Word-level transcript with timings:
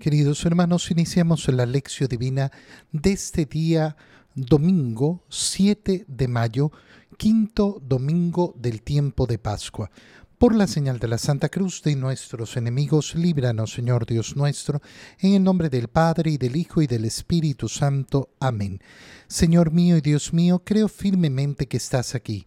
Queridos 0.00 0.46
hermanos, 0.46 0.90
iniciamos 0.90 1.46
la 1.48 1.66
lección 1.66 2.08
divina 2.08 2.50
de 2.90 3.12
este 3.12 3.44
día 3.44 3.98
domingo 4.34 5.26
7 5.28 6.06
de 6.08 6.26
mayo, 6.26 6.72
quinto 7.18 7.82
domingo 7.86 8.54
del 8.56 8.80
tiempo 8.80 9.26
de 9.26 9.38
Pascua. 9.38 9.90
Por 10.38 10.54
la 10.54 10.66
señal 10.66 10.98
de 11.00 11.06
la 11.06 11.18
Santa 11.18 11.50
Cruz 11.50 11.82
de 11.82 11.94
nuestros 11.96 12.56
enemigos, 12.56 13.14
líbranos, 13.14 13.74
Señor 13.74 14.06
Dios 14.06 14.36
nuestro, 14.36 14.80
en 15.18 15.34
el 15.34 15.44
nombre 15.44 15.68
del 15.68 15.88
Padre, 15.88 16.30
y 16.30 16.38
del 16.38 16.56
Hijo, 16.56 16.80
y 16.80 16.86
del 16.86 17.04
Espíritu 17.04 17.68
Santo. 17.68 18.30
Amén. 18.40 18.80
Señor 19.28 19.70
mío 19.70 19.98
y 19.98 20.00
Dios 20.00 20.32
mío, 20.32 20.62
creo 20.64 20.88
firmemente 20.88 21.68
que 21.68 21.76
estás 21.76 22.14
aquí, 22.14 22.46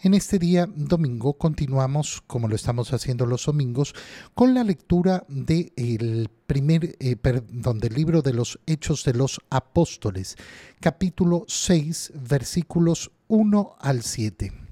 En 0.00 0.12
este 0.12 0.38
día 0.38 0.68
domingo 0.74 1.38
continuamos, 1.38 2.22
como 2.26 2.48
lo 2.48 2.54
estamos 2.54 2.92
haciendo 2.92 3.24
los 3.24 3.46
domingos, 3.46 3.94
con 4.34 4.52
la 4.52 4.62
lectura 4.62 5.24
del 5.28 6.28
primer, 6.46 6.96
eh, 7.00 7.16
perdón, 7.16 7.78
del 7.78 7.94
libro 7.94 8.20
de 8.20 8.34
los 8.34 8.58
Hechos 8.66 9.04
de 9.04 9.14
los 9.14 9.40
Apóstoles, 9.48 10.36
capítulo 10.80 11.44
6, 11.48 12.12
versículos 12.14 13.10
1 13.28 13.76
al 13.80 14.02
7. 14.02 14.65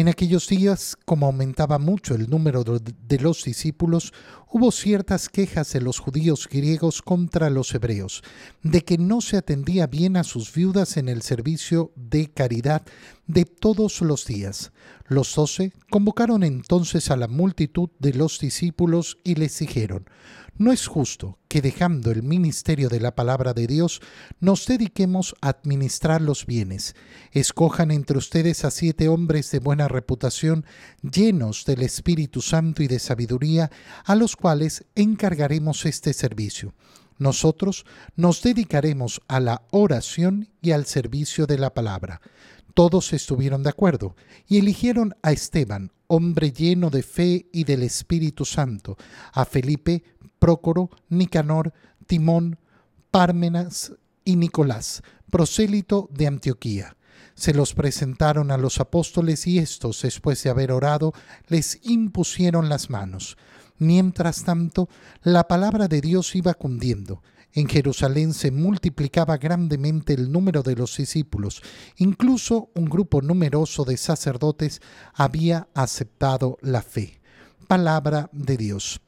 En 0.00 0.08
aquellos 0.08 0.48
días, 0.48 0.96
como 1.04 1.26
aumentaba 1.26 1.78
mucho 1.78 2.14
el 2.14 2.30
número 2.30 2.64
de 2.64 3.18
los 3.18 3.44
discípulos, 3.44 4.14
hubo 4.48 4.72
ciertas 4.72 5.28
quejas 5.28 5.74
de 5.74 5.82
los 5.82 5.98
judíos 5.98 6.48
griegos 6.50 7.02
contra 7.02 7.50
los 7.50 7.74
hebreos, 7.74 8.22
de 8.62 8.82
que 8.82 8.96
no 8.96 9.20
se 9.20 9.36
atendía 9.36 9.86
bien 9.88 10.16
a 10.16 10.24
sus 10.24 10.54
viudas 10.54 10.96
en 10.96 11.10
el 11.10 11.20
servicio 11.20 11.92
de 11.96 12.30
caridad 12.30 12.80
de 13.26 13.44
todos 13.44 14.00
los 14.00 14.24
días. 14.24 14.72
Los 15.06 15.34
doce 15.34 15.74
convocaron 15.90 16.44
entonces 16.44 17.10
a 17.10 17.18
la 17.18 17.28
multitud 17.28 17.90
de 17.98 18.14
los 18.14 18.38
discípulos 18.38 19.18
y 19.22 19.34
les 19.34 19.58
dijeron, 19.58 20.08
no 20.60 20.72
es 20.72 20.86
justo 20.86 21.38
que 21.48 21.62
dejando 21.62 22.10
el 22.10 22.22
ministerio 22.22 22.90
de 22.90 23.00
la 23.00 23.14
palabra 23.14 23.54
de 23.54 23.66
Dios 23.66 24.02
nos 24.40 24.66
dediquemos 24.66 25.34
a 25.40 25.48
administrar 25.48 26.20
los 26.20 26.44
bienes. 26.44 26.94
Escojan 27.32 27.90
entre 27.90 28.18
ustedes 28.18 28.66
a 28.66 28.70
siete 28.70 29.08
hombres 29.08 29.50
de 29.52 29.58
buena 29.58 29.88
reputación, 29.88 30.66
llenos 31.00 31.64
del 31.64 31.80
Espíritu 31.80 32.42
Santo 32.42 32.82
y 32.82 32.88
de 32.88 32.98
sabiduría, 32.98 33.70
a 34.04 34.14
los 34.14 34.36
cuales 34.36 34.84
encargaremos 34.96 35.86
este 35.86 36.12
servicio. 36.12 36.74
Nosotros 37.16 37.86
nos 38.14 38.42
dedicaremos 38.42 39.22
a 39.28 39.40
la 39.40 39.62
oración 39.70 40.50
y 40.60 40.72
al 40.72 40.84
servicio 40.84 41.46
de 41.46 41.56
la 41.56 41.72
palabra. 41.72 42.20
Todos 42.74 43.14
estuvieron 43.14 43.62
de 43.62 43.70
acuerdo 43.70 44.14
y 44.46 44.58
eligieron 44.58 45.14
a 45.22 45.32
Esteban, 45.32 45.90
hombre 46.06 46.52
lleno 46.52 46.90
de 46.90 47.02
fe 47.02 47.46
y 47.50 47.64
del 47.64 47.82
Espíritu 47.82 48.44
Santo, 48.44 48.98
a 49.32 49.44
Felipe, 49.44 50.02
Prócoro, 50.40 50.90
Nicanor, 51.08 51.72
Timón, 52.08 52.58
Pármenas 53.12 53.92
y 54.24 54.34
Nicolás, 54.34 55.02
prosélito 55.30 56.08
de 56.10 56.26
Antioquía. 56.26 56.96
Se 57.34 57.54
los 57.54 57.74
presentaron 57.74 58.50
a 58.50 58.56
los 58.56 58.80
apóstoles 58.80 59.46
y 59.46 59.58
estos, 59.58 60.02
después 60.02 60.42
de 60.42 60.50
haber 60.50 60.72
orado, 60.72 61.12
les 61.46 61.78
impusieron 61.84 62.68
las 62.68 62.90
manos. 62.90 63.36
Mientras 63.78 64.44
tanto, 64.44 64.88
la 65.22 65.46
palabra 65.46 65.88
de 65.88 66.00
Dios 66.00 66.34
iba 66.34 66.54
cundiendo. 66.54 67.22
En 67.52 67.68
Jerusalén 67.68 68.32
se 68.32 68.50
multiplicaba 68.50 69.36
grandemente 69.38 70.14
el 70.14 70.30
número 70.30 70.62
de 70.62 70.76
los 70.76 70.96
discípulos. 70.96 71.62
Incluso 71.96 72.70
un 72.74 72.84
grupo 72.86 73.22
numeroso 73.22 73.84
de 73.84 73.96
sacerdotes 73.96 74.80
había 75.14 75.68
aceptado 75.74 76.58
la 76.60 76.82
fe. 76.82 77.19
Palabra 77.70 78.28
de 78.32 78.56
Dios. 78.56 79.00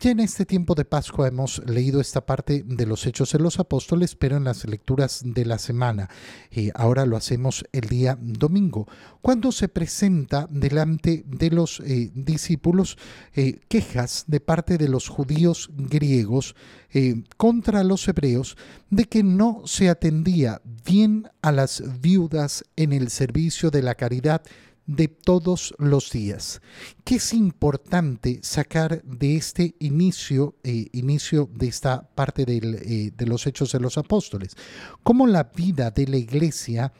Ya 0.00 0.10
en 0.10 0.18
este 0.18 0.44
tiempo 0.44 0.74
de 0.74 0.84
Pascua 0.84 1.28
hemos 1.28 1.62
leído 1.64 2.00
esta 2.00 2.26
parte 2.26 2.64
de 2.66 2.84
los 2.86 3.06
Hechos 3.06 3.30
de 3.30 3.38
los 3.38 3.60
Apóstoles, 3.60 4.16
pero 4.16 4.36
en 4.36 4.42
las 4.42 4.64
lecturas 4.64 5.20
de 5.24 5.44
la 5.44 5.58
semana. 5.58 6.10
Y 6.50 6.70
ahora 6.74 7.06
lo 7.06 7.16
hacemos 7.16 7.64
el 7.70 7.82
día 7.82 8.18
domingo, 8.20 8.88
cuando 9.22 9.52
se 9.52 9.68
presenta 9.68 10.48
delante 10.50 11.22
de 11.24 11.50
los 11.50 11.78
eh, 11.86 12.10
discípulos 12.12 12.98
eh, 13.34 13.60
quejas 13.68 14.24
de 14.26 14.40
parte 14.40 14.76
de 14.76 14.88
los 14.88 15.06
judíos 15.06 15.70
griegos 15.76 16.56
eh, 16.92 17.22
contra 17.36 17.84
los 17.84 18.08
hebreos 18.08 18.56
de 18.88 19.04
que 19.04 19.22
no 19.22 19.62
se 19.66 19.88
atendía 19.88 20.60
bien 20.84 21.28
a 21.42 21.52
las 21.52 22.00
viudas 22.00 22.64
en 22.74 22.92
el 22.92 23.10
servicio 23.10 23.70
de 23.70 23.82
la 23.82 23.94
caridad 23.94 24.42
de 24.90 25.06
todos 25.06 25.72
los 25.78 26.10
días. 26.10 26.60
¿Qué 27.04 27.16
es 27.16 27.32
importante 27.32 28.40
sacar 28.42 29.02
de 29.04 29.36
este 29.36 29.76
inicio, 29.78 30.56
eh, 30.64 30.88
inicio 30.92 31.48
de 31.54 31.68
esta 31.68 32.02
parte 32.02 32.44
eh, 32.48 33.12
de 33.16 33.26
los 33.26 33.46
hechos 33.46 33.70
de 33.70 33.78
los 33.78 33.98
apóstoles? 33.98 34.56
Cómo 35.04 35.28
la 35.28 35.44
vida 35.44 35.92
de 35.92 36.08
la 36.08 36.16
iglesia 36.16 36.92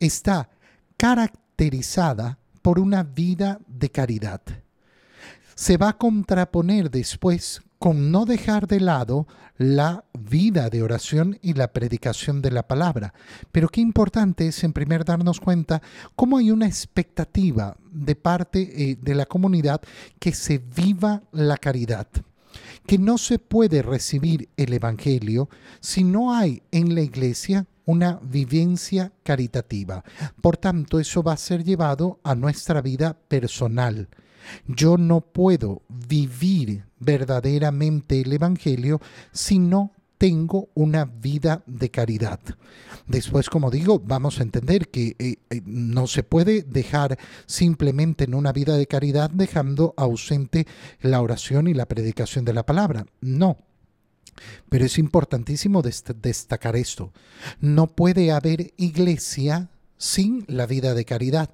está 0.00 0.50
caracterizada 0.96 2.38
por 2.62 2.80
una 2.80 3.04
vida 3.04 3.60
de 3.68 3.90
caridad. 3.90 4.42
Se 5.54 5.76
va 5.76 5.90
a 5.90 5.98
contraponer 5.98 6.90
después 6.90 7.62
con 7.78 8.10
no 8.10 8.24
dejar 8.24 8.66
de 8.66 8.80
lado 8.80 9.26
la 9.58 10.04
vida 10.18 10.68
de 10.70 10.82
oración 10.82 11.38
y 11.42 11.54
la 11.54 11.72
predicación 11.72 12.42
de 12.42 12.50
la 12.50 12.66
palabra. 12.66 13.14
Pero 13.52 13.68
qué 13.68 13.80
importante 13.80 14.48
es 14.48 14.64
en 14.64 14.72
primer 14.72 15.04
darnos 15.04 15.40
cuenta 15.40 15.82
cómo 16.14 16.38
hay 16.38 16.50
una 16.50 16.66
expectativa 16.66 17.76
de 17.90 18.14
parte 18.16 18.90
eh, 18.90 18.98
de 19.00 19.14
la 19.14 19.26
comunidad 19.26 19.80
que 20.18 20.32
se 20.32 20.58
viva 20.58 21.22
la 21.32 21.56
caridad 21.56 22.06
que 22.86 22.98
no 22.98 23.18
se 23.18 23.38
puede 23.38 23.82
recibir 23.82 24.48
el 24.56 24.72
Evangelio 24.72 25.48
si 25.80 26.04
no 26.04 26.32
hay 26.34 26.62
en 26.70 26.94
la 26.94 27.02
iglesia 27.02 27.66
una 27.84 28.18
vivencia 28.22 29.12
caritativa. 29.22 30.04
Por 30.40 30.56
tanto, 30.56 30.98
eso 30.98 31.22
va 31.22 31.32
a 31.32 31.36
ser 31.36 31.64
llevado 31.64 32.20
a 32.22 32.34
nuestra 32.34 32.80
vida 32.80 33.16
personal. 33.28 34.08
Yo 34.66 34.96
no 34.96 35.20
puedo 35.20 35.82
vivir 35.88 36.84
verdaderamente 36.98 38.20
el 38.20 38.32
Evangelio 38.32 39.00
si 39.32 39.58
no 39.58 39.92
tengo 40.18 40.68
una 40.74 41.04
vida 41.04 41.62
de 41.66 41.90
caridad. 41.90 42.40
Después, 43.06 43.48
como 43.48 43.70
digo, 43.70 44.00
vamos 44.00 44.40
a 44.40 44.42
entender 44.42 44.88
que 44.88 45.14
eh, 45.18 45.36
eh, 45.50 45.62
no 45.64 46.06
se 46.06 46.22
puede 46.22 46.62
dejar 46.62 47.18
simplemente 47.46 48.24
en 48.24 48.34
una 48.34 48.52
vida 48.52 48.76
de 48.76 48.86
caridad 48.86 49.30
dejando 49.30 49.94
ausente 49.96 50.66
la 51.00 51.20
oración 51.20 51.68
y 51.68 51.74
la 51.74 51.86
predicación 51.86 52.44
de 52.44 52.54
la 52.54 52.66
palabra. 52.66 53.06
No. 53.20 53.58
Pero 54.68 54.84
es 54.84 54.98
importantísimo 54.98 55.82
destacar 55.82 56.76
esto. 56.76 57.12
No 57.60 57.86
puede 57.86 58.32
haber 58.32 58.74
iglesia 58.76 59.70
sin 59.96 60.44
la 60.48 60.66
vida 60.66 60.94
de 60.94 61.04
caridad. 61.04 61.50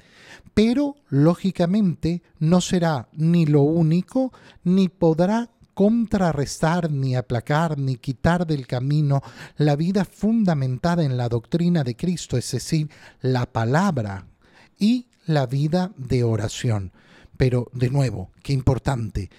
Pero, 0.54 0.96
lógicamente, 1.08 2.22
no 2.38 2.60
será 2.60 3.08
ni 3.12 3.46
lo 3.46 3.62
único, 3.62 4.32
ni 4.64 4.88
podrá 4.88 5.50
contrarrestar, 5.74 6.90
ni 6.90 7.16
aplacar, 7.16 7.78
ni 7.78 7.96
quitar 7.96 8.46
del 8.46 8.66
camino 8.66 9.22
la 9.56 9.76
vida 9.76 10.04
fundamentada 10.04 11.02
en 11.04 11.16
la 11.16 11.28
doctrina 11.28 11.82
de 11.82 11.96
Cristo, 11.96 12.36
es 12.36 12.50
decir, 12.50 12.90
la 13.20 13.46
palabra 13.46 14.26
y 14.78 15.06
la 15.26 15.46
vida 15.46 15.92
de 15.96 16.24
oración. 16.24 16.92
Pero, 17.36 17.68
de 17.72 17.90
nuevo, 17.90 18.30
qué 18.42 18.52
importante, 18.52 19.30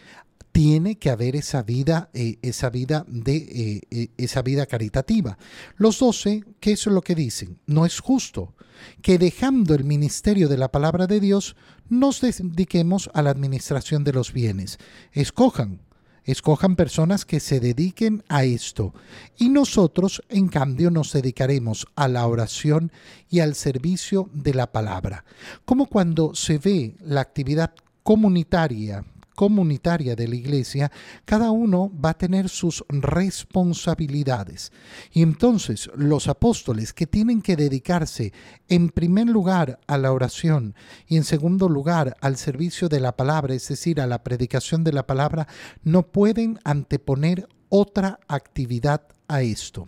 tiene 0.54 1.00
que 1.00 1.10
haber 1.10 1.36
esa 1.36 1.64
vida, 1.64 2.10
eh, 2.14 2.38
esa 2.44 2.70
vida 2.70 3.06
de 3.08 3.36
eh, 3.36 3.82
eh, 3.90 4.08
esa 4.18 4.44
vida 4.44 4.68
caritativa. 4.68 5.38
Los 5.78 6.00
doce, 6.00 6.44
¿qué 6.60 6.74
es 6.74 6.86
lo 6.86 7.02
que 7.02 7.16
dicen? 7.16 7.60
No 7.66 7.86
es 7.86 8.00
justo 8.00 8.54
que 9.02 9.18
dejando 9.18 9.74
el 9.74 9.84
ministerio 9.84 10.48
de 10.48 10.58
la 10.58 10.72
palabra 10.72 11.08
de 11.08 11.20
Dios, 11.20 11.56
nos 11.90 12.22
dediquemos 12.22 13.10
a 13.16 13.24
la 13.24 13.32
administración 13.32 14.04
de 14.04 14.14
los 14.14 14.32
bienes. 14.32 14.78
Escojan, 15.12 15.82
escojan 16.24 16.76
personas 16.76 17.26
que 17.26 17.40
se 17.40 17.60
dediquen 17.60 18.24
a 18.30 18.44
esto. 18.44 18.94
Y 19.38 19.50
nosotros, 19.50 20.22
en 20.30 20.50
cambio, 20.50 20.92
nos 20.92 21.14
dedicaremos 21.14 21.88
a 21.96 22.08
la 22.08 22.28
oración 22.28 22.92
y 23.28 23.40
al 23.40 23.56
servicio 23.56 24.30
de 24.34 24.54
la 24.54 24.72
palabra. 24.72 25.26
Como 25.66 25.88
cuando 25.88 26.36
se 26.36 26.60
ve 26.60 26.96
la 27.02 27.22
actividad 27.22 27.74
comunitaria 28.04 29.04
comunitaria 29.36 30.16
de 30.16 30.28
la 30.28 30.36
iglesia, 30.36 30.92
cada 31.26 31.52
uno 31.52 31.92
va 31.94 32.12
a 32.12 32.18
tener 32.18 32.50
sus 32.50 32.84
responsabilidades. 32.90 34.72
Y 35.12 35.22
entonces 35.22 35.90
los 35.96 36.28
apóstoles 36.28 36.94
que 36.94 37.08
tienen 37.08 37.42
que 37.42 37.56
dedicarse 37.56 38.34
en 38.68 38.90
primer 38.90 39.28
lugar 39.28 39.80
a 39.88 39.98
la 39.98 40.12
oración 40.12 40.76
y 41.08 41.18
en 41.18 41.24
segundo 41.24 41.70
lugar 41.70 42.16
al 42.22 42.38
servicio 42.38 42.90
de 42.90 43.00
la 43.00 43.16
palabra, 43.16 43.54
es 43.54 43.68
decir, 43.68 44.02
a 44.02 44.08
la 44.08 44.24
predicación 44.24 44.84
de 44.84 44.94
la 44.94 45.08
palabra, 45.08 45.48
no 45.84 46.04
pueden 46.04 46.60
anteponer 46.64 47.48
otra 47.70 48.20
actividad 48.28 49.02
a 49.28 49.42
esto. 49.42 49.88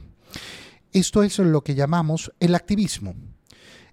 Esto 0.92 1.24
es 1.24 1.38
lo 1.40 1.64
que 1.64 1.76
llamamos 1.76 2.32
el 2.40 2.56
activismo. 2.56 3.16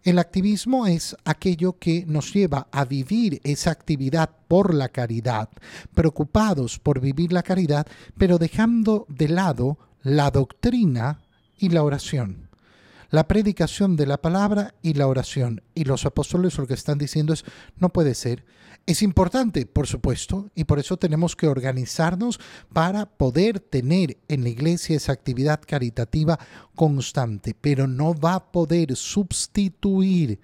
El 0.05 0.19
activismo 0.19 0.89
es 0.89 1.17
aquello 1.25 1.79
que 1.79 2.05
nos 2.07 2.35
lleva 2.35 2.67
a 2.73 2.85
vivir 2.85 3.41
esa 3.45 3.71
actividad 3.71 4.31
por 4.49 4.75
la 4.75 4.89
caridad, 4.89 5.49
preocupados 5.95 6.81
por 6.81 7.01
vivir 7.01 7.33
la 7.33 7.45
caridad, 7.45 7.87
pero 8.19 8.39
dejando 8.39 9.07
de 9.09 9.29
lado 9.29 9.79
la 10.03 10.33
doctrina 10.33 11.21
y 11.57 11.69
la 11.69 11.85
oración. 11.85 12.52
La 13.13 13.29
predicación 13.29 13.95
de 13.97 14.07
la 14.07 14.23
palabra 14.23 14.75
y 14.81 14.95
la 14.95 15.07
oración. 15.07 15.63
Y 15.75 15.85
los 15.85 16.07
apóstoles 16.07 16.57
lo 16.57 16.67
que 16.67 16.73
están 16.73 16.97
diciendo 16.97 17.35
es, 17.35 17.45
no 17.77 17.91
puede 17.91 18.15
ser, 18.15 18.47
es 18.87 19.03
importante, 19.03 19.67
por 19.67 19.87
supuesto, 19.87 20.51
y 20.55 20.65
por 20.65 20.79
eso 20.79 20.97
tenemos 20.97 21.37
que 21.37 21.47
organizarnos 21.47 22.41
para 22.73 23.05
poder 23.05 23.61
tener 23.61 24.17
en 24.29 24.45
la 24.45 24.49
iglesia 24.49 24.97
esa 24.97 25.13
actividad 25.13 25.61
caritativa 25.61 26.39
constante, 26.75 27.55
pero 27.61 27.87
no 27.87 28.15
va 28.15 28.37
a 28.37 28.51
poder 28.51 28.97
sustituir 28.97 30.41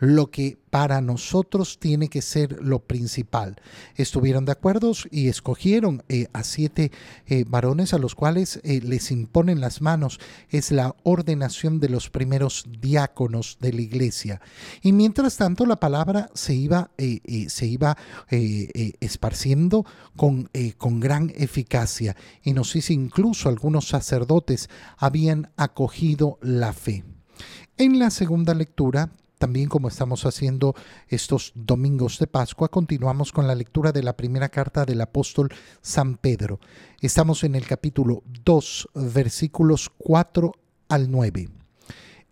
lo 0.00 0.30
que 0.30 0.58
para 0.70 1.00
nosotros 1.00 1.78
tiene 1.78 2.08
que 2.08 2.22
ser 2.22 2.56
lo 2.62 2.80
principal. 2.80 3.60
Estuvieron 3.96 4.46
de 4.46 4.52
acuerdo 4.52 4.92
y 5.10 5.28
escogieron 5.28 6.02
eh, 6.08 6.28
a 6.32 6.42
siete 6.42 6.90
eh, 7.26 7.44
varones 7.46 7.92
a 7.92 7.98
los 7.98 8.14
cuales 8.14 8.60
eh, 8.64 8.80
les 8.82 9.10
imponen 9.10 9.60
las 9.60 9.82
manos. 9.82 10.18
Es 10.48 10.72
la 10.72 10.96
ordenación 11.02 11.80
de 11.80 11.90
los 11.90 12.08
primeros 12.08 12.64
diáconos 12.80 13.58
de 13.60 13.74
la 13.74 13.82
iglesia. 13.82 14.40
Y 14.80 14.92
mientras 14.92 15.36
tanto 15.36 15.66
la 15.66 15.78
palabra 15.78 16.30
se 16.34 16.54
iba, 16.54 16.90
se 17.48 17.66
iba 17.66 17.96
esparciendo 18.30 19.84
con, 20.16 20.48
con 20.78 21.00
gran 21.00 21.30
eficacia. 21.36 22.16
Y 22.42 22.54
nos 22.54 22.72
dice 22.72 22.94
incluso 22.94 23.48
algunos 23.50 23.88
sacerdotes 23.88 24.70
habían 24.96 25.50
acogido 25.56 26.38
la 26.40 26.72
fe. 26.72 27.04
En 27.76 27.98
la 27.98 28.10
segunda 28.10 28.54
lectura 28.54 29.10
también 29.40 29.70
como 29.70 29.88
estamos 29.88 30.26
haciendo 30.26 30.74
estos 31.08 31.52
domingos 31.54 32.18
de 32.18 32.26
Pascua, 32.26 32.68
continuamos 32.68 33.32
con 33.32 33.46
la 33.46 33.54
lectura 33.54 33.90
de 33.90 34.02
la 34.02 34.14
primera 34.14 34.50
carta 34.50 34.84
del 34.84 35.00
apóstol 35.00 35.48
San 35.80 36.18
Pedro. 36.18 36.60
Estamos 37.00 37.42
en 37.42 37.54
el 37.54 37.66
capítulo 37.66 38.22
2, 38.44 38.90
versículos 39.14 39.90
4 39.96 40.52
al 40.90 41.10
9. 41.10 41.48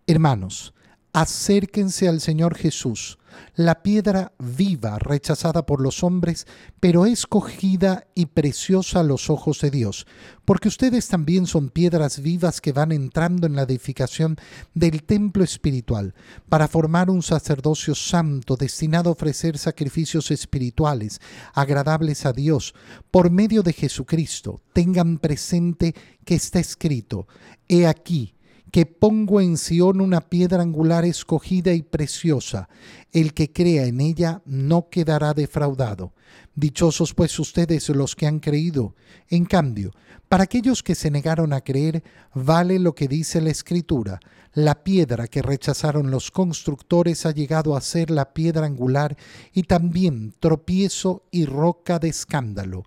Hermanos, 0.07 0.75
acérquense 1.21 2.09
al 2.09 2.21
Señor 2.21 2.55
Jesús, 2.55 3.19
la 3.57 3.83
piedra 3.83 4.33
viva 4.39 5.01
rechazada 5.01 5.67
por 5.67 5.81
los 5.81 6.05
hombres, 6.05 6.47
pero 6.79 7.07
escogida 7.07 8.07
y 8.15 8.27
preciosa 8.27 9.01
a 9.01 9.03
los 9.03 9.29
ojos 9.29 9.61
de 9.61 9.71
Dios, 9.73 10.07
porque 10.45 10.69
ustedes 10.69 11.09
también 11.09 11.47
son 11.47 11.71
piedras 11.71 12.21
vivas 12.23 12.61
que 12.61 12.73
van 12.73 12.93
entrando 12.93 13.49
en 13.49 13.57
la 13.57 13.63
edificación 13.63 14.37
del 14.75 15.03
templo 15.03 15.43
espiritual, 15.43 16.15
para 16.49 16.69
formar 16.69 17.11
un 17.11 17.23
sacerdocio 17.23 17.97
santo 17.97 18.55
destinado 18.57 19.11
a 19.11 19.15
ofrecer 19.15 19.59
sacrificios 19.59 20.31
espirituales 20.31 21.21
agradables 21.53 22.27
a 22.27 22.33
Dios 22.33 22.75
por 23.11 23.31
medio 23.31 23.65
de 23.65 23.73
Jesucristo. 23.73 24.63
Tengan 24.73 25.19
presente 25.19 25.95
que 26.25 26.37
está 26.37 26.61
escrito, 26.61 27.27
He 27.69 27.87
aquí, 27.87 28.35
que 28.71 28.87
pongo 28.87 29.41
en 29.41 29.57
Sión 29.57 30.01
una 30.01 30.21
piedra 30.21 30.63
angular 30.63 31.05
escogida 31.05 31.73
y 31.73 31.83
preciosa. 31.83 32.69
El 33.13 33.33
que 33.33 33.53
crea 33.53 33.87
en 33.87 34.01
ella 34.01 34.43
no 34.45 34.89
quedará 34.91 35.35
defraudado. 35.35 36.13
Dichosos 36.55 37.15
pues 37.15 37.39
ustedes 37.39 37.89
los 37.89 38.15
que 38.15 38.27
han 38.27 38.41
creído. 38.41 38.95
En 39.29 39.45
cambio, 39.45 39.93
para 40.29 40.45
aquellos 40.45 40.83
que 40.83 40.95
se 40.95 41.11
negaron 41.11 41.53
a 41.53 41.63
creer, 41.63 42.03
vale 42.35 42.79
lo 42.79 42.95
que 42.95 43.09
dice 43.09 43.41
la 43.41 43.51
Escritura. 43.51 44.21
La 44.53 44.83
piedra 44.83 45.29
que 45.29 45.41
rechazaron 45.41 46.11
los 46.11 46.31
constructores 46.31 47.25
ha 47.27 47.31
llegado 47.31 47.77
a 47.77 47.81
ser 47.81 48.11
la 48.11 48.35
piedra 48.35 48.67
angular 48.67 49.17
y 49.53 49.63
también 49.63 50.35
tropiezo 50.41 51.25
y 51.31 51.47
roca 51.47 51.99
de 51.99 52.09
escándalo. 52.09 52.83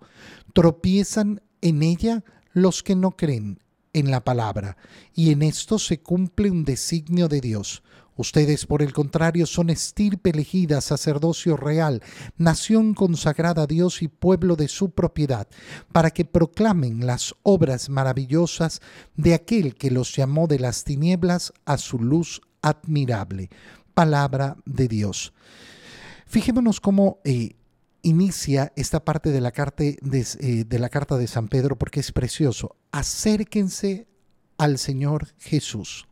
Tropiezan 0.52 1.40
en 1.60 1.82
ella 1.82 2.24
los 2.52 2.82
que 2.82 2.94
no 2.94 3.12
creen 3.12 3.61
en 3.92 4.10
la 4.10 4.24
palabra, 4.24 4.76
y 5.14 5.30
en 5.30 5.42
esto 5.42 5.78
se 5.78 6.00
cumple 6.00 6.50
un 6.50 6.64
designio 6.64 7.28
de 7.28 7.40
Dios. 7.40 7.82
Ustedes, 8.16 8.66
por 8.66 8.82
el 8.82 8.92
contrario, 8.92 9.46
son 9.46 9.70
estirpe 9.70 10.30
elegida, 10.30 10.80
sacerdocio 10.80 11.56
real, 11.56 12.02
nación 12.36 12.92
consagrada 12.92 13.62
a 13.62 13.66
Dios 13.66 14.02
y 14.02 14.08
pueblo 14.08 14.54
de 14.54 14.68
su 14.68 14.90
propiedad, 14.90 15.48
para 15.92 16.10
que 16.10 16.26
proclamen 16.26 17.06
las 17.06 17.34
obras 17.42 17.88
maravillosas 17.88 18.80
de 19.16 19.34
aquel 19.34 19.74
que 19.74 19.90
los 19.90 20.14
llamó 20.14 20.46
de 20.46 20.58
las 20.58 20.84
tinieblas 20.84 21.54
a 21.64 21.78
su 21.78 21.98
luz 21.98 22.42
admirable. 22.60 23.48
Palabra 23.94 24.56
de 24.66 24.88
Dios. 24.88 25.32
Fijémonos 26.26 26.80
cómo 26.80 27.20
eh, 27.24 27.56
inicia 28.02 28.72
esta 28.76 29.04
parte 29.04 29.30
de 29.30 29.40
la, 29.40 29.52
carta 29.52 29.84
de, 29.84 30.26
eh, 30.40 30.64
de 30.66 30.78
la 30.78 30.88
carta 30.88 31.16
de 31.16 31.26
San 31.26 31.48
Pedro 31.48 31.76
porque 31.76 32.00
es 32.00 32.12
precioso. 32.12 32.76
Acérquense 32.90 34.06
al 34.58 34.78
Señor 34.78 35.28
Jesús. 35.38 36.06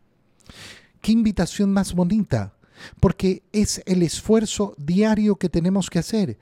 Qué 1.01 1.13
invitación 1.13 1.73
más 1.73 1.95
bonita, 1.95 2.55
porque 3.01 3.43
es 3.53 3.83
el 3.87 4.03
esfuerzo 4.03 4.75
diario 4.79 5.37
que 5.37 5.49
tenemos 5.49 5.91
que 5.91 5.99
hacer. 5.99 6.39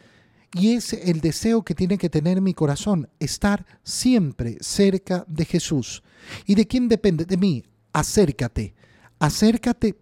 Y 0.54 0.72
es 0.72 0.94
el 0.94 1.20
deseo 1.20 1.62
que 1.62 1.74
tiene 1.74 1.98
que 1.98 2.08
tener 2.08 2.40
mi 2.40 2.54
corazón, 2.54 3.08
estar 3.20 3.66
siempre 3.82 4.56
cerca 4.60 5.24
de 5.28 5.44
Jesús. 5.44 6.02
¿Y 6.46 6.54
de 6.54 6.66
quién 6.66 6.88
depende? 6.88 7.24
De 7.24 7.36
mí. 7.36 7.64
Acércate. 7.92 8.74
Acércate 9.18 9.96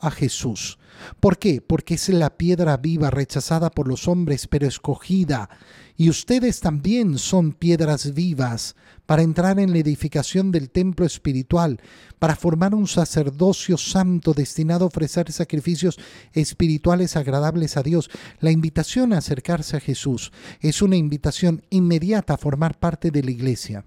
a 0.00 0.10
Jesús. 0.10 0.78
¿Por 1.20 1.38
qué? 1.38 1.60
Porque 1.60 1.94
es 1.94 2.08
la 2.08 2.36
piedra 2.36 2.76
viva 2.76 3.10
rechazada 3.10 3.70
por 3.70 3.88
los 3.88 4.08
hombres, 4.08 4.46
pero 4.46 4.66
escogida. 4.66 5.48
Y 5.96 6.08
ustedes 6.08 6.60
también 6.60 7.18
son 7.18 7.52
piedras 7.52 8.14
vivas 8.14 8.74
para 9.06 9.22
entrar 9.22 9.58
en 9.58 9.72
la 9.72 9.78
edificación 9.78 10.50
del 10.52 10.70
templo 10.70 11.04
espiritual, 11.04 11.80
para 12.18 12.36
formar 12.36 12.74
un 12.74 12.86
sacerdocio 12.86 13.76
santo 13.76 14.32
destinado 14.32 14.84
a 14.84 14.88
ofrecer 14.88 15.30
sacrificios 15.32 15.98
espirituales 16.32 17.16
agradables 17.16 17.76
a 17.76 17.82
Dios. 17.82 18.10
La 18.38 18.50
invitación 18.50 19.12
a 19.12 19.18
acercarse 19.18 19.76
a 19.76 19.80
Jesús 19.80 20.32
es 20.60 20.80
una 20.80 20.96
invitación 20.96 21.64
inmediata 21.70 22.34
a 22.34 22.38
formar 22.38 22.78
parte 22.78 23.10
de 23.10 23.22
la 23.22 23.30
iglesia. 23.30 23.84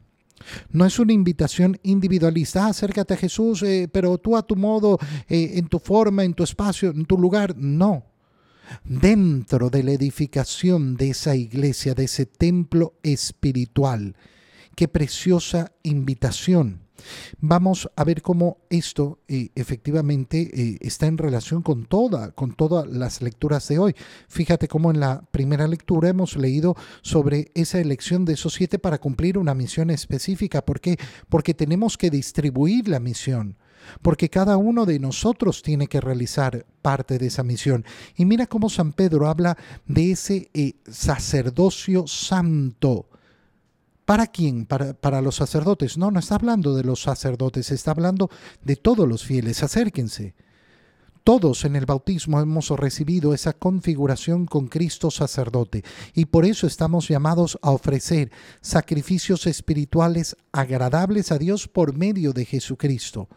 No 0.71 0.85
es 0.85 0.99
una 0.99 1.13
invitación 1.13 1.77
individualista, 1.83 2.65
ah, 2.65 2.69
acércate 2.69 3.13
a 3.13 3.17
Jesús, 3.17 3.63
eh, 3.63 3.87
pero 3.91 4.17
tú 4.17 4.35
a 4.37 4.43
tu 4.43 4.55
modo, 4.55 4.99
eh, 5.27 5.51
en 5.55 5.67
tu 5.67 5.79
forma, 5.79 6.23
en 6.23 6.33
tu 6.33 6.43
espacio, 6.43 6.89
en 6.89 7.05
tu 7.05 7.17
lugar. 7.17 7.55
No. 7.57 8.05
Dentro 8.83 9.69
de 9.69 9.83
la 9.83 9.91
edificación 9.91 10.95
de 10.95 11.09
esa 11.09 11.35
iglesia, 11.35 11.93
de 11.93 12.05
ese 12.05 12.25
templo 12.25 12.95
espiritual. 13.03 14.15
Qué 14.75 14.87
preciosa 14.87 15.71
invitación. 15.83 16.81
Vamos 17.39 17.89
a 17.95 18.03
ver 18.03 18.21
cómo 18.21 18.57
esto 18.69 19.19
eh, 19.27 19.49
efectivamente 19.55 20.49
eh, 20.53 20.77
está 20.81 21.07
en 21.07 21.17
relación 21.17 21.61
con 21.61 21.85
toda, 21.85 22.31
con 22.31 22.53
todas 22.53 22.87
las 22.87 23.21
lecturas 23.21 23.67
de 23.67 23.79
hoy. 23.79 23.95
Fíjate 24.27 24.67
cómo 24.67 24.91
en 24.91 24.99
la 24.99 25.21
primera 25.31 25.67
lectura 25.67 26.09
hemos 26.09 26.35
leído 26.35 26.75
sobre 27.01 27.51
esa 27.53 27.79
elección 27.79 28.25
de 28.25 28.33
esos 28.33 28.53
siete 28.53 28.79
para 28.79 28.99
cumplir 28.99 29.37
una 29.37 29.53
misión 29.53 29.89
específica. 29.89 30.63
¿Por 30.65 30.79
qué? 30.79 30.97
Porque 31.29 31.53
tenemos 31.53 31.97
que 31.97 32.09
distribuir 32.09 32.87
la 32.87 32.99
misión 32.99 33.57
porque 34.01 34.29
cada 34.29 34.57
uno 34.57 34.85
de 34.85 34.99
nosotros 34.99 35.61
tiene 35.61 35.87
que 35.87 36.01
realizar 36.01 36.65
parte 36.81 37.17
de 37.17 37.27
esa 37.27 37.43
misión. 37.43 37.85
Y 38.15 38.25
mira 38.25 38.47
cómo 38.47 38.69
San 38.69 38.93
Pedro 38.93 39.27
habla 39.27 39.57
de 39.85 40.11
ese 40.11 40.49
eh, 40.53 40.75
sacerdocio 40.89 42.07
santo. 42.07 43.07
¿Para 44.05 44.27
quién? 44.27 44.65
Para, 44.65 44.93
para, 44.93 45.21
los 45.21 45.35
sacerdotes. 45.35 45.97
No, 45.97 46.11
no 46.11 46.19
está 46.19 46.35
hablando 46.35 46.75
de 46.75 46.83
los 46.83 47.01
sacerdotes, 47.01 47.71
está 47.71 47.91
hablando 47.91 48.29
de 48.63 48.75
todos 48.75 49.07
los 49.07 49.23
fieles. 49.23 49.63
Acérquense. 49.63 50.35
Todos 51.23 51.63
en 51.63 51.77
el 51.77 51.85
bautismo 51.85 52.41
hemos 52.41 52.69
recibido 52.71 53.33
esa 53.33 53.53
configuración 53.53 54.45
con 54.45 54.67
Cristo 54.67 55.09
sacerdote 55.09 55.81
y 56.13 56.25
por 56.25 56.43
eso 56.43 56.67
estamos 56.67 57.07
llamados 57.07 57.57
a 57.61 57.71
ofrecer 57.71 58.29
sacrificios 58.59 59.47
espirituales 59.47 60.35
agradables 60.51 61.31
a 61.31 61.37
Dios 61.37 61.69
por 61.69 61.95
medio 61.97 62.33
de 62.33 62.43
Jesucristo. 62.43 63.29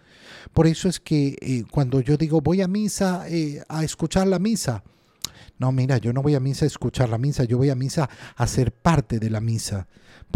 Por 0.53 0.67
eso 0.67 0.89
es 0.89 0.99
que 0.99 1.37
eh, 1.41 1.63
cuando 1.71 2.01
yo 2.01 2.17
digo 2.17 2.41
voy 2.41 2.61
a 2.61 2.67
misa, 2.67 3.29
eh, 3.29 3.63
a 3.69 3.85
escuchar 3.85 4.27
la 4.27 4.41
misa, 4.41 4.83
No, 5.59 5.71
mira, 5.71 5.99
yo 5.99 6.13
no 6.13 6.23
voy 6.23 6.35
a 6.35 6.41
misa 6.41 6.65
a 6.65 6.69
escuchar 6.69 7.09
la 7.09 7.19
misa, 7.19 7.45
yo 7.45 7.57
voy 7.57 7.71
a 7.71 7.77
misa 7.77 8.11
a 8.35 8.47
ser 8.49 8.73
parte 8.73 9.21
de 9.21 9.31
la 9.31 9.41
misa. 9.41 9.87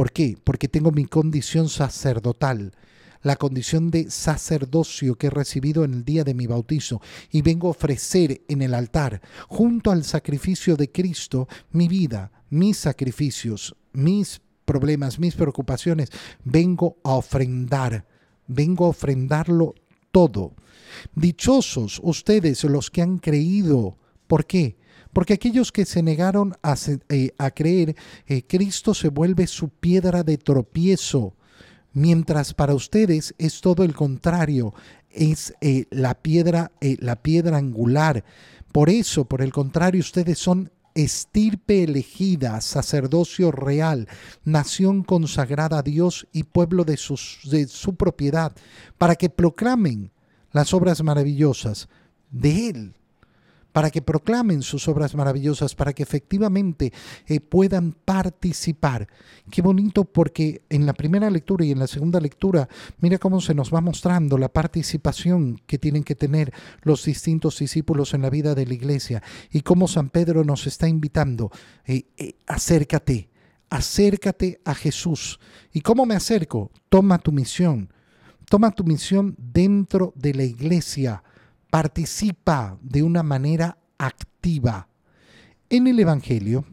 ¿Por 0.01 0.13
qué? 0.13 0.39
Porque 0.43 0.67
tengo 0.67 0.93
mi 0.93 1.05
condición 1.05 1.69
sacerdotal, 1.69 2.73
la 3.21 3.37
condición 3.37 3.91
de 3.91 4.11
sacerdocio 4.11 5.17
que 5.17 5.27
he 5.27 5.31
recibido 5.31 5.85
en 5.85 5.93
el 5.93 6.05
día 6.07 6.25
de 6.25 6.33
mi 6.33 6.47
bautizo 6.47 7.03
y 7.31 7.43
vengo 7.43 7.69
a 7.69 7.73
ofrecer 7.73 8.41
en 8.49 8.63
el 8.63 8.73
altar, 8.73 9.21
junto 9.47 9.91
al 9.91 10.05
sacrificio 10.05 10.75
de 10.77 10.91
Cristo, 10.91 11.49
mi 11.73 11.87
vida, 11.87 12.33
mis 12.49 12.79
sacrificios, 12.79 13.77
mis 13.93 14.41
problemas, 14.65 15.19
mis 15.19 15.35
preocupaciones. 15.35 16.09
Vengo 16.45 16.97
a 17.05 17.17
ofrendar, 17.17 18.07
vengo 18.47 18.87
a 18.87 18.89
ofrendarlo 18.89 19.75
todo. 20.13 20.55
Dichosos 21.15 22.01
ustedes 22.03 22.65
los 22.65 22.91
que 22.91 23.03
han 23.03 23.19
creído. 23.19 23.99
¿Por 24.27 24.47
qué? 24.47 24.79
Porque 25.13 25.35
aquellos 25.35 25.73
que 25.73 25.85
se 25.85 26.03
negaron 26.03 26.55
a, 26.63 26.77
eh, 27.09 27.31
creer, 27.55 27.97
eh, 28.27 28.43
Cristo 28.47 28.95
se 28.95 29.09
vuelve 29.09 29.47
su 29.47 29.69
piedra 29.69 30.23
de 30.23 30.39
tropiezo, 30.39 31.35
mientras 31.93 32.55
para 32.55 32.75
ustedes 32.75 33.35
es 33.39 33.61
todo 33.61 33.83
el 33.83 33.95
contrario, 33.95 34.73
es 35.11 35.55
eh, 35.61 35.87
la 35.91 36.15
piedra, 36.15 36.71
la 36.81 37.17
piedra 37.17 37.57
angular. 37.59 38.25
Por 38.73 38.89
eso, 38.89 39.25
por 39.25 39.43
el 39.43 39.53
contrario, 39.53 40.01
ustedes 40.01 40.39
son 40.39 40.71
estirpe 40.95 41.85
elegida, 41.85 42.61
sacerdocio 42.61 43.51
real, 43.51 44.09
nación 44.45 45.03
consagrada 45.03 45.79
a 45.79 45.83
Dios 45.83 46.29
y 46.33 46.45
pueblo 46.45 46.85
de, 46.85 46.99
de 47.51 47.69
su 47.69 47.95
propiedad, 47.97 48.53
para 48.99 49.17
que 49.17 49.31
proclamen 49.31 50.13
las 50.53 50.73
obras 50.73 51.03
maravillosas 51.03 51.89
de 52.31 52.69
Él 52.69 52.95
para 53.73 53.91
que 53.91 54.03
proclamen 54.03 54.63
sus 54.63 54.89
obras 54.89 55.15
maravillosas, 55.15 55.75
para 55.75 55.93
que 55.93 56.03
efectivamente 56.03 56.93
eh, 57.27 57.41
puedan 57.41 57.93
participar. 57.93 59.09
Qué 59.51 59.63
bonito 59.63 60.05
porque 60.05 60.63
en 60.69 60.87
la 60.87 60.93
primera 60.93 61.31
lectura 61.31 61.65
y 61.65 61.71
en 61.71 61.79
la 61.79 61.87
segunda 61.87 62.21
lectura, 62.21 62.69
mira 62.99 63.19
cómo 63.19 63.41
se 63.41 63.55
nos 63.55 63.73
va 63.73 63.81
mostrando 63.81 64.39
la 64.39 64.49
participación 64.49 65.61
que 65.67 65.79
tienen 65.79 66.05
que 66.05 66.15
tener 66.15 66.53
los 66.83 67.05
distintos 67.05 67.59
discípulos 67.59 68.15
en 68.15 68.23
la 68.23 68.31
vida 68.31 68.55
de 68.55 68.67
la 68.67 68.75
iglesia 68.75 69.23
y 69.51 69.61
cómo 69.63 69.89
San 69.89 70.11
Pedro 70.11 70.45
nos 70.45 70.67
está 70.67 70.89
invitando, 70.89 71.51
eh, 71.85 72.07
eh, 72.17 72.35
acércate, 72.47 73.31
acércate 73.69 74.61
a 74.65 74.75
Jesús. 74.75 75.39
¿Y 75.73 75.81
cómo 75.81 76.07
me 76.07 76.15
acerco? 76.15 76.71
Toma 76.89 77.19
tu 77.19 77.33
misión. 77.33 77.93
Toma 78.49 78.73
tu 78.73 78.83
misión 78.83 79.37
dentro 79.39 80.13
de 80.17 80.35
la 80.35 80.43
iglesia 80.43 81.23
participa 81.71 82.79
de 82.83 83.03
una 83.03 83.23
manera 83.23 83.79
activa. 83.99 84.89
En 85.69 85.87
el 85.87 86.01
Evangelio, 86.01 86.65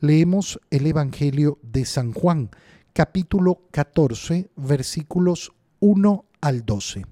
leemos 0.00 0.58
el 0.70 0.86
Evangelio 0.86 1.58
de 1.62 1.84
San 1.84 2.12
Juan, 2.12 2.50
capítulo 2.92 3.62
14, 3.70 4.50
versículos 4.56 5.52
1 5.80 6.24
al 6.40 6.64
12. 6.64 7.04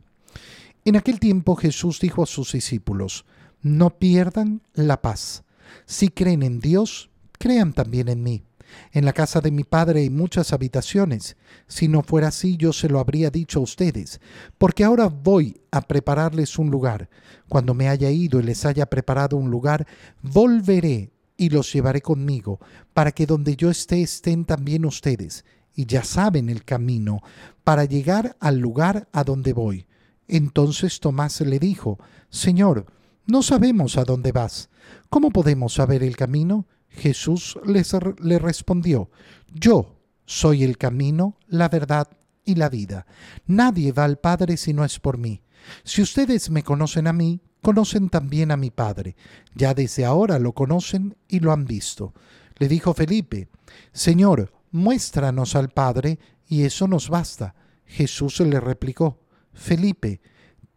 En 0.86 0.96
aquel 0.96 1.20
tiempo 1.20 1.56
Jesús 1.56 2.00
dijo 2.00 2.22
a 2.22 2.26
sus 2.26 2.52
discípulos, 2.52 3.26
no 3.60 3.90
pierdan 3.98 4.62
la 4.72 5.02
paz. 5.02 5.44
Si 5.84 6.08
creen 6.08 6.42
en 6.42 6.60
Dios, 6.60 7.10
crean 7.38 7.74
también 7.74 8.08
en 8.08 8.22
mí. 8.22 8.44
En 8.92 9.04
la 9.04 9.12
casa 9.12 9.40
de 9.40 9.50
mi 9.50 9.64
padre 9.64 10.00
hay 10.00 10.10
muchas 10.10 10.52
habitaciones. 10.52 11.36
Si 11.66 11.88
no 11.88 12.02
fuera 12.02 12.28
así, 12.28 12.56
yo 12.56 12.72
se 12.72 12.88
lo 12.88 12.98
habría 12.98 13.30
dicho 13.30 13.60
a 13.60 13.62
ustedes, 13.62 14.20
porque 14.58 14.84
ahora 14.84 15.08
voy 15.08 15.60
a 15.70 15.80
prepararles 15.82 16.58
un 16.58 16.70
lugar. 16.70 17.08
Cuando 17.48 17.74
me 17.74 17.88
haya 17.88 18.10
ido 18.10 18.40
y 18.40 18.42
les 18.42 18.64
haya 18.64 18.86
preparado 18.86 19.36
un 19.36 19.50
lugar, 19.50 19.86
volveré 20.22 21.12
y 21.36 21.48
los 21.48 21.72
llevaré 21.72 22.02
conmigo, 22.02 22.60
para 22.92 23.12
que 23.12 23.26
donde 23.26 23.56
yo 23.56 23.70
esté 23.70 24.02
estén 24.02 24.44
también 24.44 24.84
ustedes, 24.84 25.44
y 25.74 25.86
ya 25.86 26.04
saben 26.04 26.50
el 26.50 26.64
camino, 26.64 27.20
para 27.64 27.84
llegar 27.84 28.36
al 28.40 28.58
lugar 28.58 29.08
a 29.12 29.24
donde 29.24 29.52
voy. 29.52 29.86
Entonces 30.28 31.00
Tomás 31.00 31.40
le 31.40 31.58
dijo, 31.58 31.98
Señor, 32.28 32.86
no 33.26 33.42
sabemos 33.42 33.96
a 33.96 34.04
dónde 34.04 34.32
vas. 34.32 34.70
¿Cómo 35.08 35.30
podemos 35.30 35.74
saber 35.74 36.02
el 36.02 36.16
camino? 36.16 36.66
Jesús 36.90 37.58
les, 37.64 37.92
le 38.20 38.38
respondió, 38.38 39.10
Yo 39.52 39.96
soy 40.26 40.64
el 40.64 40.76
camino, 40.76 41.38
la 41.48 41.68
verdad 41.68 42.08
y 42.44 42.54
la 42.56 42.68
vida. 42.68 43.06
Nadie 43.46 43.92
va 43.92 44.04
al 44.04 44.18
Padre 44.18 44.56
si 44.56 44.72
no 44.72 44.84
es 44.84 44.98
por 44.98 45.18
mí. 45.18 45.42
Si 45.84 46.02
ustedes 46.02 46.50
me 46.50 46.62
conocen 46.62 47.06
a 47.06 47.12
mí, 47.12 47.40
conocen 47.62 48.08
también 48.08 48.50
a 48.50 48.56
mi 48.56 48.70
Padre. 48.70 49.16
Ya 49.54 49.74
desde 49.74 50.04
ahora 50.04 50.38
lo 50.38 50.52
conocen 50.52 51.16
y 51.28 51.40
lo 51.40 51.52
han 51.52 51.64
visto. 51.64 52.14
Le 52.58 52.68
dijo 52.68 52.94
Felipe, 52.94 53.48
Señor, 53.92 54.52
muéstranos 54.70 55.54
al 55.54 55.70
Padre 55.70 56.18
y 56.46 56.62
eso 56.62 56.88
nos 56.88 57.08
basta. 57.08 57.54
Jesús 57.86 58.40
le 58.40 58.60
replicó, 58.60 59.20
Felipe, 59.52 60.20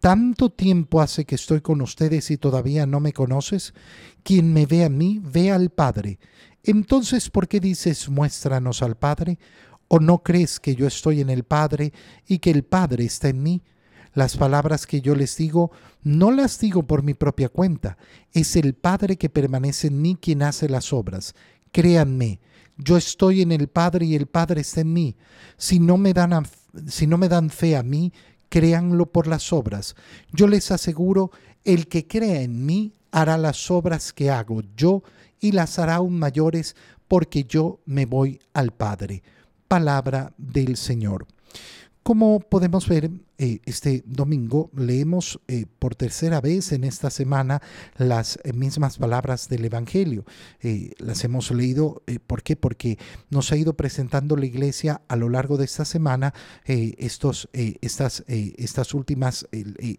¿Tanto 0.04 0.50
tiempo 0.50 1.00
hace 1.00 1.24
que 1.24 1.36
estoy 1.36 1.62
con 1.62 1.80
ustedes 1.80 2.30
y 2.30 2.36
todavía 2.36 2.86
no 2.86 3.00
me 3.00 3.14
conoces? 3.14 3.74
Quien 4.22 4.52
me 4.52 4.66
ve 4.66 4.84
a 4.84 4.90
mí, 4.90 5.22
ve 5.24 5.50
al 5.50 5.70
Padre. 5.70 6.20
Entonces, 6.62 7.30
¿por 7.30 7.48
qué 7.48 7.62
dices 7.62 8.10
muéstranos 8.10 8.82
al 8.82 8.98
Padre? 8.98 9.40
¿O 9.88 10.02
no 10.02 10.22
crees 10.22 10.60
que 10.60 10.76
yo 10.76 10.88
estoy 10.88 11.22
en 11.22 11.30
el 11.30 11.46
Padre 11.46 11.94
y 12.28 12.40
que 12.40 12.52
el 12.52 12.66
Padre 12.66 13.06
está 13.06 13.30
en 13.30 13.44
mí? 13.44 13.64
Las 14.14 14.36
palabras 14.36 14.88
que 14.88 15.00
yo 15.00 15.16
les 15.16 15.38
digo, 15.38 15.72
no 16.02 16.32
las 16.32 16.60
digo 16.60 16.84
por 16.84 17.02
mi 17.02 17.14
propia 17.14 17.48
cuenta. 17.48 17.98
Es 18.34 18.58
el 18.58 18.74
Padre 18.74 19.16
que 19.16 19.30
permanece 19.30 19.88
en 19.88 20.02
mí 20.02 20.18
quien 20.20 20.44
hace 20.44 20.68
las 20.68 20.92
obras. 20.92 21.34
Créanme, 21.72 22.42
yo 22.76 22.98
estoy 22.98 23.42
en 23.42 23.54
el 23.54 23.70
Padre 23.70 24.06
y 24.06 24.16
el 24.16 24.28
Padre 24.28 24.62
está 24.62 24.82
en 24.82 24.92
mí. 24.92 25.16
Si 25.56 25.80
no 25.80 25.98
me 25.98 26.12
dan, 26.12 26.46
si 26.88 27.08
no 27.08 27.18
me 27.18 27.30
dan 27.30 27.50
fe 27.50 27.78
a 27.78 27.84
mí, 27.84 28.12
créanlo 28.54 29.08
por 29.08 29.26
las 29.26 29.52
obras. 29.52 29.96
Yo 30.32 30.46
les 30.46 30.70
aseguro, 30.70 31.32
el 31.64 31.88
que 31.88 32.06
crea 32.06 32.42
en 32.42 32.68
mí 32.68 32.94
hará 33.12 33.36
las 33.36 33.72
obras 33.72 34.14
que 34.14 34.30
hago 34.30 34.62
yo 34.78 35.02
y 35.40 35.54
las 35.54 35.80
hará 35.80 35.96
aún 35.96 36.20
mayores 36.20 36.76
porque 37.08 37.46
yo 37.46 37.80
me 37.88 38.06
voy 38.06 38.40
al 38.54 38.70
Padre. 38.70 39.24
Palabra 39.68 40.34
del 40.38 40.78
Señor. 40.78 41.26
Como 42.04 42.42
podemos 42.42 42.88
ver, 42.88 43.10
eh, 43.40 43.62
este 43.66 44.04
domingo 44.06 44.70
leemos 44.76 45.40
eh, 45.48 45.66
por 45.80 45.96
tercera 45.96 46.40
vez 46.40 46.72
en 46.72 46.84
esta 46.84 47.10
semana 47.10 47.64
las 47.98 48.38
eh, 48.44 48.54
mismas 48.54 49.00
palabras 49.00 49.50
del 49.50 49.66
Evangelio. 49.66 50.24
las 51.00 51.24
hemos 51.24 51.52
leído, 51.52 52.04
¿por 52.28 52.44
qué? 52.44 52.56
Porque 52.56 52.98
nos 53.30 53.52
ha 53.52 53.58
ido 53.58 53.74
presentando 53.74 54.36
la 54.36 54.46
iglesia 54.46 55.02
a 55.08 55.16
lo 55.16 55.30
largo 55.30 55.58
de 55.58 55.66
esta 55.66 55.84
semana 55.84 56.34
estos, 56.66 57.50
estas, 57.54 58.24
estas 58.28 58.94
últimas, 58.94 59.48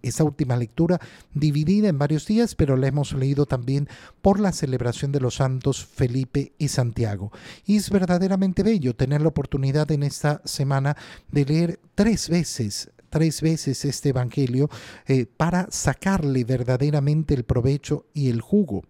esta 0.03 0.25
última 0.25 0.57
lectura 0.57 1.01
dividida 1.35 1.89
en 1.89 1.99
varios 1.99 2.27
días, 2.27 2.55
pero 2.55 2.77
la 2.77 2.87
hemos 2.87 3.13
leído 3.13 3.47
también 3.47 3.89
por 4.23 4.41
la 4.41 4.53
celebración 4.53 5.13
de 5.13 5.21
los 5.21 5.37
santos 5.37 5.85
Felipe 5.85 6.53
y 6.59 6.69
Santiago. 6.69 7.31
Y 7.67 7.77
es 7.77 7.91
verdaderamente 7.91 8.63
bello 8.63 8.97
tener 8.97 9.21
la 9.21 9.29
oportunidad 9.29 9.91
en 9.91 10.03
esta 10.03 10.41
semana 10.45 10.97
de 11.31 11.45
leer 11.45 11.81
tres 11.95 12.29
veces 12.29 12.91
tres 13.15 13.43
veces 13.43 13.85
este 13.85 14.09
Evangelio 14.09 14.69
eh, 15.07 15.27
para 15.27 15.69
sacarle 15.71 16.43
verdaderamente 16.43 17.33
el 17.33 17.45
provecho 17.45 18.07
y 18.13 18.29
el 18.29 18.41
jugo. 18.41 18.83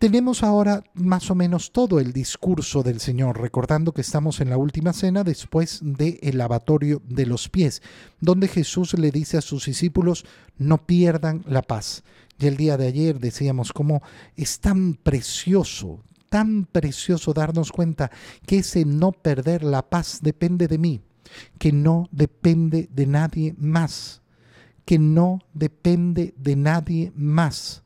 Tenemos 0.00 0.42
ahora 0.42 0.82
más 0.94 1.30
o 1.30 1.36
menos 1.36 1.70
todo 1.70 2.00
el 2.00 2.12
discurso 2.12 2.82
del 2.82 2.98
Señor, 2.98 3.40
recordando 3.40 3.92
que 3.92 4.00
estamos 4.00 4.40
en 4.40 4.50
la 4.50 4.56
última 4.56 4.92
cena 4.92 5.22
después 5.22 5.78
del 5.80 6.36
lavatorio 6.36 7.02
de 7.08 7.26
los 7.26 7.48
pies, 7.48 7.82
donde 8.18 8.48
Jesús 8.48 8.98
le 8.98 9.12
dice 9.12 9.38
a 9.38 9.42
sus 9.42 9.66
discípulos, 9.66 10.26
no 10.58 10.84
pierdan 10.84 11.44
la 11.46 11.62
paz. 11.62 12.02
Y 12.40 12.48
el 12.48 12.56
día 12.56 12.76
de 12.76 12.88
ayer 12.88 13.20
decíamos 13.20 13.72
cómo 13.72 14.02
es 14.34 14.58
tan 14.58 14.94
precioso, 14.94 16.02
tan 16.30 16.64
precioso 16.64 17.32
darnos 17.32 17.70
cuenta 17.70 18.10
que 18.44 18.58
ese 18.58 18.84
no 18.84 19.12
perder 19.12 19.62
la 19.62 19.88
paz 19.88 20.18
depende 20.20 20.66
de 20.66 20.78
mí, 20.78 21.00
que 21.58 21.72
no 21.72 22.08
depende 22.12 22.88
de 22.92 23.06
nadie 23.06 23.54
más, 23.58 24.22
que 24.84 24.98
no 24.98 25.40
depende 25.52 26.34
de 26.36 26.56
nadie 26.56 27.12
más. 27.14 27.82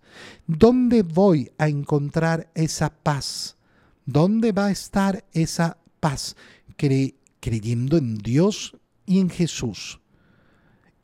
¿Dónde 0.47 1.03
voy 1.03 1.51
a 1.59 1.69
encontrar 1.69 2.51
esa 2.55 2.91
paz? 2.91 3.57
¿Dónde 4.05 4.53
va 4.53 4.67
a 4.67 4.71
estar 4.71 5.25
esa 5.33 5.79
paz? 6.01 6.37
creyendo 7.41 7.97
en 7.97 8.19
Dios 8.19 8.77
y 9.05 9.19
en 9.19 9.31
Jesús. 9.31 10.01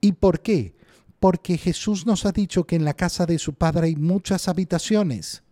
¿Y 0.01 0.13
por 0.13 0.41
qué? 0.41 0.77
Porque 1.19 1.59
Jesús 1.59 2.07
nos 2.07 2.27
ha 2.27 2.33
dicho 2.33 2.65
que 2.65 2.77
en 2.77 2.85
la 2.85 2.95
casa 2.95 3.27
de 3.27 3.39
su 3.39 3.55
Padre 3.55 3.89
hay 3.89 3.97
muchas 3.97 4.47
habitaciones. 4.47 5.43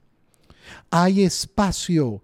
Hay 0.90 1.22
espacio. 1.22 2.22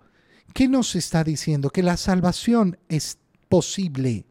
¿Qué 0.54 0.68
nos 0.68 0.94
está 0.94 1.24
diciendo? 1.24 1.70
Que 1.70 1.82
la 1.82 1.96
salvación 1.96 2.78
es 2.88 3.18
posible 3.48 4.26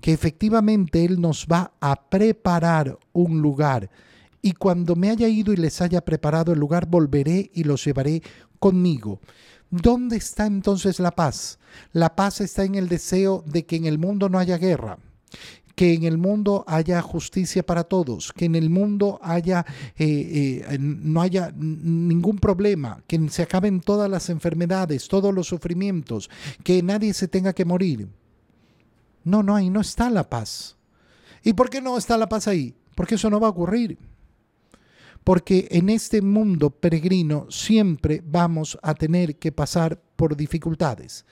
que 0.00 0.12
efectivamente 0.12 1.04
Él 1.04 1.20
nos 1.20 1.46
va 1.46 1.72
a 1.80 2.08
preparar 2.08 2.98
un 3.12 3.40
lugar 3.40 3.90
y 4.42 4.52
cuando 4.52 4.96
me 4.96 5.10
haya 5.10 5.28
ido 5.28 5.52
y 5.52 5.56
les 5.56 5.80
haya 5.80 6.04
preparado 6.04 6.52
el 6.52 6.58
lugar, 6.58 6.86
volveré 6.86 7.50
y 7.54 7.64
los 7.64 7.84
llevaré 7.84 8.22
conmigo. 8.58 9.20
¿Dónde 9.70 10.16
está 10.16 10.46
entonces 10.46 11.00
la 11.00 11.10
paz? 11.10 11.58
La 11.92 12.14
paz 12.14 12.40
está 12.40 12.64
en 12.64 12.74
el 12.74 12.88
deseo 12.88 13.44
de 13.46 13.66
que 13.66 13.76
en 13.76 13.84
el 13.84 13.98
mundo 13.98 14.28
no 14.28 14.38
haya 14.38 14.56
guerra, 14.56 14.98
que 15.74 15.92
en 15.92 16.04
el 16.04 16.18
mundo 16.18 16.64
haya 16.66 17.02
justicia 17.02 17.62
para 17.64 17.84
todos, 17.84 18.32
que 18.32 18.46
en 18.46 18.54
el 18.54 18.70
mundo 18.70 19.20
haya, 19.22 19.66
eh, 19.96 20.64
eh, 20.66 20.78
no 20.80 21.20
haya 21.20 21.52
ningún 21.54 22.38
problema, 22.38 23.02
que 23.06 23.28
se 23.28 23.42
acaben 23.42 23.80
todas 23.80 24.08
las 24.10 24.30
enfermedades, 24.30 25.08
todos 25.08 25.34
los 25.34 25.48
sufrimientos, 25.48 26.30
que 26.64 26.82
nadie 26.82 27.12
se 27.12 27.28
tenga 27.28 27.52
que 27.52 27.64
morir. 27.64 28.08
No, 29.28 29.42
no, 29.42 29.54
ahí 29.54 29.70
no 29.70 29.80
está 29.80 30.08
la 30.10 30.28
paz. 30.28 30.76
¿Y 31.42 31.52
por 31.52 31.70
qué 31.70 31.80
no 31.80 31.98
está 31.98 32.16
la 32.16 32.28
paz 32.28 32.48
ahí? 32.48 32.74
Porque 32.94 33.16
eso 33.16 33.30
no 33.30 33.40
va 33.40 33.48
a 33.48 33.50
ocurrir. 33.50 33.98
Porque 35.22 35.68
en 35.70 35.90
este 35.90 36.22
mundo 36.22 36.70
peregrino 36.70 37.46
siempre 37.50 38.22
vamos 38.24 38.78
a 38.82 38.94
tener 38.94 39.38
que 39.38 39.52
pasar 39.52 40.00
por 40.16 40.36
dificultades. 40.36 41.26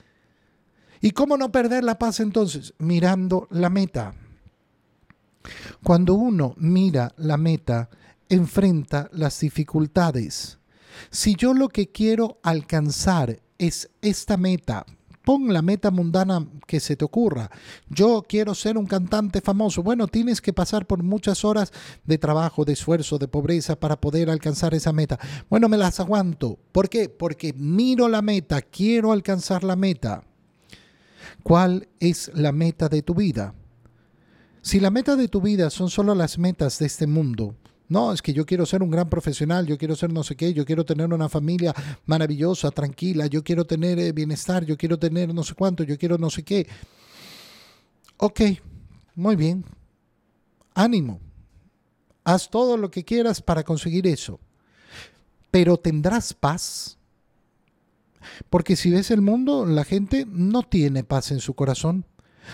¿Y 1.01 1.11
cómo 1.11 1.37
no 1.37 1.51
perder 1.51 1.83
la 1.83 1.97
paz 1.97 2.19
entonces? 2.19 2.73
Mirando 2.77 3.47
la 3.51 3.69
meta. 3.69 4.13
Cuando 5.83 6.13
uno 6.13 6.53
mira 6.57 7.13
la 7.17 7.37
meta, 7.37 7.89
enfrenta 8.29 9.09
las 9.13 9.39
dificultades. 9.39 10.59
Si 11.09 11.35
yo 11.35 11.53
lo 11.53 11.69
que 11.69 11.91
quiero 11.91 12.39
alcanzar 12.43 13.41
es 13.57 13.89
esta 14.01 14.37
meta, 14.37 14.85
pon 15.27 15.51
la 15.51 15.61
meta 15.61 15.91
mundana 15.91 16.47
que 16.65 16.79
se 16.79 16.95
te 16.95 17.03
ocurra. 17.03 17.51
Yo 17.89 18.23
quiero 18.25 18.55
ser 18.55 18.77
un 18.77 18.85
cantante 18.85 19.41
famoso. 19.41 19.83
Bueno, 19.83 20.07
tienes 20.07 20.39
que 20.39 20.53
pasar 20.53 20.87
por 20.87 21.03
muchas 21.03 21.43
horas 21.43 21.73
de 22.05 22.17
trabajo, 22.17 22.63
de 22.63 22.71
esfuerzo, 22.71 23.17
de 23.17 23.27
pobreza 23.27 23.77
para 23.77 23.99
poder 23.99 24.29
alcanzar 24.29 24.73
esa 24.73 24.93
meta. 24.93 25.19
Bueno, 25.49 25.67
me 25.67 25.75
las 25.75 25.99
aguanto. 25.99 26.57
¿Por 26.71 26.87
qué? 26.87 27.09
Porque 27.09 27.51
miro 27.51 28.07
la 28.07 28.21
meta, 28.21 28.61
quiero 28.61 29.11
alcanzar 29.11 29.65
la 29.65 29.75
meta. 29.75 30.23
¿Cuál 31.43 31.89
es 31.99 32.31
la 32.33 32.53
meta 32.53 32.87
de 32.87 33.01
tu 33.01 33.13
vida? 33.13 33.53
Si 34.61 34.79
la 34.79 34.91
meta 34.91 35.17
de 35.17 35.27
tu 35.27 35.41
vida 35.41 35.69
son 35.71 35.89
solo 35.89 36.15
las 36.15 36.37
metas 36.37 36.79
de 36.79 36.85
este 36.85 37.05
mundo, 37.05 37.53
no, 37.89 38.11
es 38.11 38.21
que 38.21 38.33
yo 38.33 38.45
quiero 38.45 38.65
ser 38.65 38.83
un 38.83 38.91
gran 38.91 39.09
profesional, 39.09 39.65
yo 39.65 39.77
quiero 39.77 39.95
ser 39.95 40.11
no 40.11 40.23
sé 40.23 40.35
qué, 40.35 40.53
yo 40.53 40.65
quiero 40.65 40.83
tener 40.83 41.13
una 41.13 41.29
familia 41.29 41.73
maravillosa, 42.05 42.69
tranquila, 42.71 43.27
yo 43.27 43.43
quiero 43.43 43.65
tener 43.65 43.97
eh, 43.99 44.11
bienestar, 44.11 44.65
yo 44.65 44.77
quiero 44.77 44.99
tener 44.99 45.33
no 45.33 45.43
sé 45.43 45.53
cuánto, 45.53 45.83
yo 45.83 45.97
quiero 45.97 46.17
no 46.17 46.29
sé 46.29 46.43
qué. 46.43 46.67
Ok, 48.17 48.41
muy 49.15 49.35
bien. 49.35 49.63
Ánimo. 50.73 51.21
Haz 52.25 52.49
todo 52.49 52.75
lo 52.75 52.91
que 52.91 53.05
quieras 53.05 53.41
para 53.41 53.63
conseguir 53.63 54.05
eso. 54.05 54.39
Pero 55.49 55.77
tendrás 55.77 56.33
paz. 56.33 56.97
Porque 58.49 58.75
si 58.75 58.91
ves 58.91 59.11
el 59.11 59.21
mundo, 59.21 59.65
la 59.65 59.85
gente 59.85 60.25
no 60.27 60.63
tiene 60.63 61.05
paz 61.05 61.31
en 61.31 61.39
su 61.39 61.53
corazón. 61.53 62.05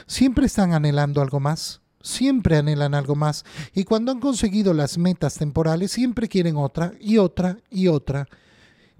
Siempre 0.05 0.45
están 0.45 0.73
anhelando 0.73 1.21
algo 1.21 1.39
más 1.39 1.82
siempre 2.03 2.57
anhelan 2.57 2.93
algo 2.93 3.15
más 3.15 3.45
y 3.73 3.85
cuando 3.85 4.11
han 4.11 4.19
conseguido 4.19 4.73
las 4.73 4.99
metas 4.99 5.35
temporales 5.35 5.91
siempre 5.91 6.27
quieren 6.27 6.57
otra 6.57 6.93
y 6.99 7.17
otra 7.17 7.57
y 7.71 7.87
otra. 7.87 8.27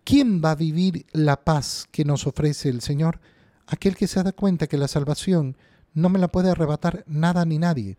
¿Quién 0.03 0.41
va 0.43 0.51
a 0.51 0.55
vivir 0.55 1.05
la 1.12 1.43
paz 1.43 1.88
que 1.91 2.03
nos 2.03 2.25
ofrece 2.25 2.69
el 2.69 2.81
Señor? 2.81 3.19
Aquel 3.67 3.95
que 3.95 4.07
se 4.07 4.24
da 4.24 4.31
cuenta 4.31 4.67
que 4.67 4.77
la 4.77 4.88
salvación 4.88 5.55
no 5.93 6.10
me 6.10 6.19
la 6.19 6.29
puede 6.29 6.50
arrebatar 6.50 7.03
nada 7.07 7.45
ni 7.45 7.60
nadie. 7.60 7.98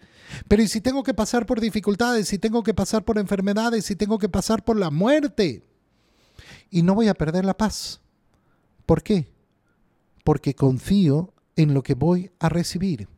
Pero 0.49 0.63
¿y 0.63 0.69
si 0.69 0.81
tengo 0.81 1.03
que 1.03 1.15
pasar 1.15 1.47
por 1.47 1.61
dificultades, 1.61 2.29
si 2.29 2.39
tengo 2.39 2.63
que 2.63 2.75
pasar 2.75 3.05
por 3.05 3.19
enfermedades, 3.19 3.85
si 3.85 3.97
tengo 3.97 4.19
que 4.19 4.29
pasar 4.29 4.65
por 4.65 4.77
la 4.77 4.91
muerte? 4.91 5.63
Y 6.71 6.83
no 6.83 6.95
voy 6.95 7.09
a 7.09 7.15
perder 7.15 7.45
la 7.45 7.57
paz. 7.57 8.01
¿Por 8.85 9.03
qué? 9.03 9.29
Porque 10.25 10.55
confío 10.55 11.33
en 11.57 11.73
lo 11.73 11.83
que 11.83 11.95
voy 11.95 12.33
a 12.41 12.49
recibir. 12.49 13.09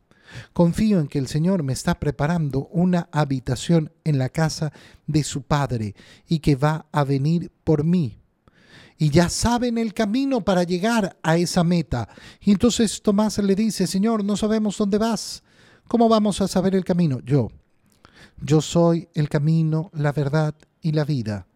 Confío 0.53 0.99
en 0.99 1.07
que 1.07 1.19
el 1.19 1.27
Señor 1.27 1.63
me 1.63 1.73
está 1.73 1.99
preparando 1.99 2.67
una 2.71 3.09
habitación 3.11 3.91
en 4.03 4.17
la 4.17 4.29
casa 4.29 4.71
de 5.05 5.23
su 5.23 5.43
Padre 5.43 5.95
y 6.27 6.39
que 6.39 6.55
va 6.55 6.87
a 6.91 7.03
venir 7.03 7.51
por 7.63 7.83
mí. 7.83 8.19
Y 8.97 9.09
ya 9.09 9.29
saben 9.29 9.77
el 9.77 9.93
camino 9.93 10.41
para 10.41 10.63
llegar 10.63 11.17
a 11.21 11.37
esa 11.37 11.63
meta. 11.63 12.09
Y 12.41 12.51
entonces 12.51 13.01
Tomás 13.01 13.37
le 13.37 13.55
dice, 13.55 13.85
Señor, 13.85 14.23
no 14.23 14.35
sabemos 14.35 14.77
dónde 14.77 14.97
vas. 14.97 15.43
¿Cómo 15.87 16.09
vamos 16.09 16.41
a 16.41 16.47
saber 16.47 16.75
el 16.75 16.83
camino? 16.83 17.19
Yo. 17.23 17.49
Yo 18.41 18.61
soy 18.61 19.07
el 19.13 19.29
camino, 19.29 19.91
la 19.93 20.11
verdad 20.11 20.55
y 20.81 20.91
la 20.91 21.05
vida. 21.05 21.47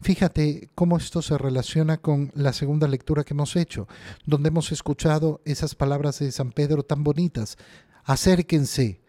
Fíjate 0.00 0.70
cómo 0.74 0.96
esto 0.96 1.22
se 1.22 1.36
relaciona 1.36 1.98
con 1.98 2.30
la 2.34 2.52
segunda 2.52 2.88
lectura 2.88 3.24
que 3.24 3.34
hemos 3.34 3.56
hecho, 3.56 3.86
donde 4.24 4.48
hemos 4.48 4.72
escuchado 4.72 5.42
esas 5.44 5.74
palabras 5.74 6.18
de 6.18 6.32
San 6.32 6.52
Pedro 6.52 6.82
tan 6.82 7.04
bonitas 7.04 7.58
acérquense 8.04 9.00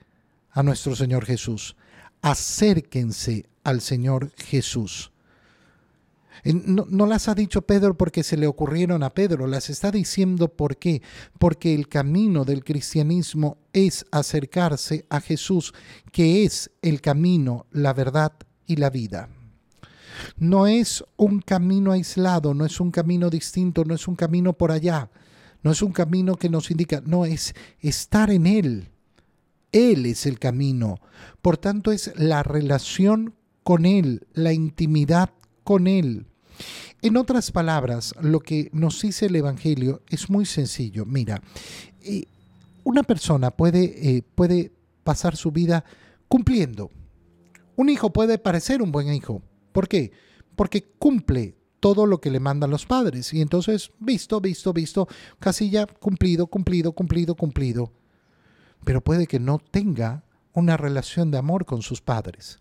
a 0.52 0.64
nuestro 0.64 0.96
Señor 0.96 1.26
Jesús, 1.26 1.76
acérquense 2.22 3.46
al 3.64 3.82
Señor 3.82 4.32
Jesús. 4.38 5.12
No, 6.44 6.86
no, 6.88 7.08
las 7.08 7.28
ha 7.28 7.34
dicho 7.34 7.64
Pedro 7.64 7.98
porque 7.98 8.22
se 8.22 8.38
le 8.38 8.46
ocurrieron 8.46 9.02
a 9.02 9.10
Pedro, 9.10 9.48
las 9.48 9.70
está 9.70 9.90
diciendo 9.90 10.48
por 10.50 10.78
qué. 10.78 11.02
Porque 11.40 11.74
el 11.74 11.88
camino 11.88 12.46
del 12.46 12.64
cristianismo 12.64 13.58
es 13.74 14.06
acercarse 14.12 15.06
a 15.10 15.22
Jesús, 15.22 15.74
que 16.12 16.44
es 16.44 16.70
el 16.84 17.02
camino, 17.02 17.66
la 17.72 17.94
verdad 17.94 18.34
y 18.68 18.76
la 18.76 18.92
vida. 18.92 19.30
No 20.38 20.68
es 20.68 21.04
un 21.18 21.42
camino 21.42 21.92
aislado, 21.92 22.54
no 22.54 22.66
es 22.66 22.80
un 22.80 22.92
camino 22.92 23.30
distinto, 23.30 23.84
no 23.84 23.96
es 23.96 24.08
un 24.08 24.16
camino 24.16 24.54
por 24.54 24.72
allá, 24.72 25.10
no 25.66 25.72
es 25.72 25.82
un 25.82 25.94
camino 25.94 26.36
que 26.36 26.48
nos 26.48 26.70
indica, 26.70 27.02
no, 27.08 27.26
es 27.26 27.56
estar 27.80 28.30
en 28.30 28.46
Él. 28.46 28.90
Él 29.72 30.06
es 30.06 30.28
el 30.28 30.38
camino. 30.38 31.00
Por 31.42 31.58
tanto, 31.58 31.92
es 31.92 32.14
la 32.18 32.44
relación 32.44 33.34
con 33.64 33.88
Él, 33.88 34.28
la 34.34 34.54
intimidad 34.54 35.32
con 35.64 35.88
Él. 35.88 36.28
En 37.02 37.18
otras 37.18 37.50
palabras, 37.52 38.14
lo 38.22 38.42
que 38.42 38.70
nos 38.74 39.02
dice 39.02 39.26
el 39.26 39.38
Evangelio 39.38 40.04
es 40.08 40.30
muy 40.30 40.46
sencillo. 40.46 41.04
Mira, 41.04 41.42
eh, 42.04 42.26
una 42.84 43.02
persona 43.02 43.50
puede, 43.50 44.18
eh, 44.18 44.22
puede 44.22 44.72
pasar 45.04 45.36
su 45.36 45.52
vida 45.52 45.84
cumpliendo. 46.28 46.92
Un 47.76 47.90
hijo 47.90 48.14
puede 48.14 48.38
parecer 48.38 48.84
un 48.84 48.92
buen 48.92 49.12
hijo. 49.12 49.42
¿Por 49.72 49.88
qué? 49.88 50.12
Porque 50.56 50.84
cumple 51.00 51.56
todo 51.86 52.08
lo 52.08 52.20
que 52.20 52.32
le 52.32 52.40
mandan 52.40 52.72
los 52.72 52.88
padres. 52.88 53.32
Y 53.32 53.42
entonces, 53.42 53.92
visto, 54.00 54.42
visto, 54.42 54.74
visto, 54.74 55.08
casi 55.38 55.70
ya 55.70 55.86
cumplido, 55.86 56.48
cumplido, 56.48 56.94
cumplido, 56.94 57.36
cumplido. 57.36 57.92
Pero 58.84 59.02
puede 59.02 59.28
que 59.28 59.40
no 59.40 59.60
tenga 59.60 60.24
una 60.54 60.78
relación 60.78 61.30
de 61.30 61.38
amor 61.38 61.64
con 61.64 61.84
sus 61.84 62.02
padres. 62.02 62.58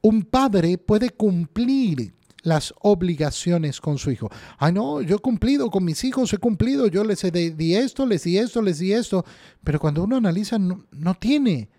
Un 0.00 0.24
padre 0.24 0.76
puede 0.76 1.10
cumplir 1.10 2.14
las 2.42 2.74
obligaciones 2.80 3.80
con 3.80 3.96
su 3.96 4.10
hijo. 4.10 4.28
Ay, 4.58 4.72
no, 4.72 5.02
yo 5.02 5.14
he 5.14 5.20
cumplido 5.20 5.70
con 5.70 5.84
mis 5.84 6.02
hijos, 6.02 6.32
he 6.32 6.38
cumplido, 6.38 6.88
yo 6.88 7.04
les 7.04 7.22
di 7.32 7.76
esto, 7.76 8.04
les 8.04 8.24
di 8.24 8.38
esto, 8.38 8.60
les 8.60 8.80
di 8.80 8.92
esto. 8.92 9.24
Pero 9.62 9.78
cuando 9.78 10.02
uno 10.02 10.16
analiza, 10.16 10.58
no, 10.58 10.84
no 10.90 11.14
tiene 11.14 11.70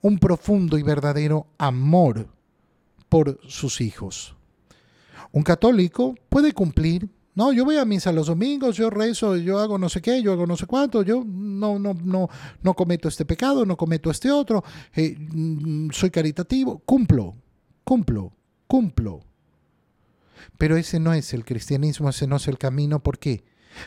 un 0.00 0.18
profundo 0.18 0.78
y 0.78 0.82
verdadero 0.82 1.48
amor 1.58 2.26
por 3.10 3.38
sus 3.46 3.82
hijos. 3.82 4.35
Un 5.32 5.42
católico 5.42 6.14
puede 6.28 6.52
cumplir. 6.52 7.08
No, 7.34 7.52
yo 7.52 7.64
voy 7.66 7.76
a 7.76 7.84
misa 7.84 8.12
los 8.12 8.28
domingos, 8.28 8.76
yo 8.76 8.88
rezo, 8.88 9.36
yo 9.36 9.58
hago 9.58 9.76
no 9.76 9.90
sé 9.90 10.00
qué, 10.00 10.22
yo 10.22 10.32
hago 10.32 10.46
no 10.46 10.56
sé 10.56 10.66
cuánto, 10.66 11.02
yo 11.02 11.22
no, 11.26 11.78
no, 11.78 11.92
no, 11.92 12.30
no 12.62 12.74
cometo 12.74 13.08
este 13.08 13.26
pecado, 13.26 13.66
no 13.66 13.76
cometo 13.76 14.10
este 14.10 14.30
otro, 14.30 14.64
eh, 14.94 15.16
mm, 15.18 15.90
soy 15.90 16.10
caritativo, 16.10 16.78
cumplo, 16.78 17.34
cumplo, 17.84 18.32
cumplo. 18.66 19.20
Pero 20.56 20.78
ese 20.78 20.98
no 20.98 21.12
es 21.12 21.34
el 21.34 21.44
cristianismo, 21.44 22.08
ese 22.08 22.26
no 22.26 22.36
es 22.36 22.48
el 22.48 22.56
camino. 22.56 23.02
¿Por 23.02 23.18
qué? 23.18 23.44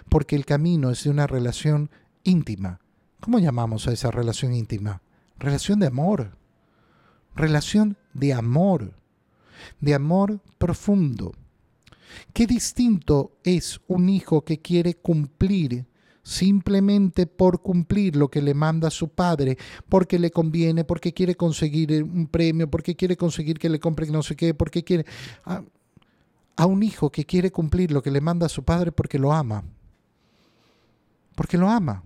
Porque 0.09 0.35
el 0.35 0.45
camino 0.45 0.91
es 0.91 1.03
de 1.03 1.09
una 1.09 1.25
relación 1.25 1.89
íntima. 2.23 2.79
¿Cómo 3.19 3.39
llamamos 3.39 3.87
a 3.87 3.93
esa 3.93 4.11
relación 4.11 4.53
íntima? 4.53 5.01
Relación 5.37 5.79
de 5.79 5.87
amor. 5.87 6.37
Relación 7.35 7.97
de 8.13 8.33
amor 8.33 8.93
de 9.79 9.93
amor 9.93 10.41
profundo. 10.57 11.33
Qué 12.33 12.47
distinto 12.47 13.37
es 13.43 13.79
un 13.87 14.09
hijo 14.09 14.43
que 14.43 14.59
quiere 14.59 14.95
cumplir 14.95 15.85
simplemente 16.23 17.25
por 17.25 17.61
cumplir 17.61 18.15
lo 18.15 18.29
que 18.29 18.41
le 18.41 18.53
manda 18.53 18.89
su 18.89 19.09
padre, 19.09 19.57
porque 19.87 20.19
le 20.19 20.31
conviene, 20.31 20.83
porque 20.83 21.13
quiere 21.13 21.35
conseguir 21.35 22.03
un 22.03 22.27
premio, 22.27 22.69
porque 22.69 22.95
quiere 22.95 23.17
conseguir 23.17 23.57
que 23.57 23.69
le 23.69 23.79
compren 23.79 24.11
no 24.11 24.23
sé 24.23 24.35
qué, 24.35 24.53
porque 24.53 24.83
quiere... 24.83 25.05
A, 25.45 25.63
a 26.59 26.65
un 26.65 26.83
hijo 26.83 27.09
que 27.09 27.25
quiere 27.25 27.51
cumplir 27.51 27.89
lo 27.89 28.03
que 28.03 28.11
le 28.11 28.19
manda 28.19 28.49
su 28.49 28.63
padre 28.63 28.91
porque 28.91 29.17
lo 29.17 29.31
ama. 29.31 29.63
Porque 31.33 31.57
lo 31.57 31.69
ama. 31.69 32.03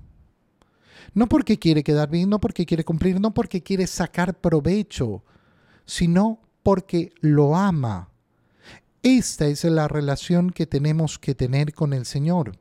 No 1.16 1.28
porque 1.28 1.58
quiere 1.58 1.84
quedar 1.84 2.08
bien, 2.08 2.30
no 2.30 2.40
porque 2.40 2.64
quiere 2.64 2.86
cumplir, 2.86 3.20
no 3.20 3.34
porque 3.34 3.64
quiere 3.64 3.88
sacar 3.88 4.40
provecho, 4.40 5.24
sino 5.86 6.40
porque 6.64 7.12
lo 7.20 7.56
ama. 7.56 8.10
Esta 9.04 9.48
es 9.48 9.66
la 9.66 9.88
relación 9.88 10.50
que 10.50 10.66
tenemos 10.66 11.20
que 11.20 11.36
tener 11.36 11.74
con 11.74 11.94
el 11.94 12.06
Señor. 12.06 12.58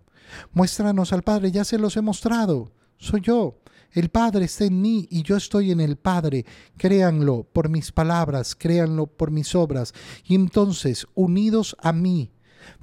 Muéstranos 0.53 1.13
al 1.13 1.23
Padre, 1.23 1.53
ya 1.53 1.65
se 1.65 1.79
los 1.79 1.97
he 1.97 2.03
mostrado. 2.03 2.73
Soy 2.99 3.21
yo. 3.21 3.59
El 3.93 4.09
Padre 4.09 4.47
está 4.47 4.65
en 4.65 4.81
mí 4.81 5.07
y 5.11 5.23
yo 5.23 5.37
estoy 5.37 5.71
en 5.71 5.81
el 5.81 5.97
Padre. 5.97 6.47
Créanlo 6.77 7.45
por 7.45 7.69
mis 7.69 7.93
palabras, 7.93 8.55
créanlo 8.57 9.07
por 9.07 9.31
mis 9.31 9.55
obras. 9.55 9.93
Y 10.25 10.35
entonces, 10.35 11.07
unidos 11.15 11.77
a 11.79 11.93
mí, 11.93 12.33